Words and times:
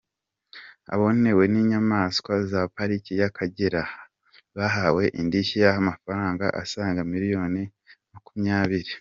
Abonewe 0.93 1.43
n’inyamaswa 1.51 2.33
za 2.49 2.61
Pariki 2.75 3.11
y’Akagera 3.19 3.81
bahawe 4.57 5.03
indishyi 5.19 5.57
y’amafaranga 5.65 6.45
asaga 6.61 6.99
miliyoni 7.13 7.63
makumyabiri 8.13 8.91